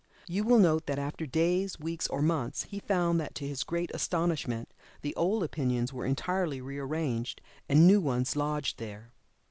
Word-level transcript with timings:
You 0.25 0.43
will 0.43 0.57
note 0.57 0.87
that 0.87 0.97
after 0.97 1.27
days, 1.27 1.77
weeks, 1.79 2.07
or 2.07 2.23
months, 2.23 2.63
he 2.63 2.79
found 2.79 3.19
that 3.19 3.35
to 3.35 3.47
his 3.47 3.63
great 3.63 3.91
astonishment 3.93 4.73
the 5.03 5.13
old 5.15 5.43
opinions 5.43 5.93
were 5.93 6.07
entirely 6.07 6.59
rearranged, 6.59 7.39
and 7.69 7.85
new 7.85 8.01
ones 8.01 8.35
lodged 8.35 8.79
there. 8.79 9.11